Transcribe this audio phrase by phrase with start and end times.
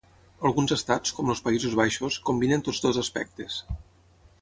[0.49, 3.63] Alguns estats, com els Països Baixos, combinen tots dos aspectes.